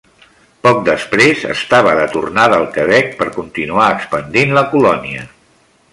Poc 0.67 0.79
després 0.87 1.43
estava 1.55 1.93
de 1.99 2.07
tornada 2.15 2.57
al 2.61 2.67
Quebec 2.79 3.13
per 3.21 3.29
continuar 3.39 3.93
expandint 3.99 4.57
la 4.61 4.65
colònia. 4.73 5.29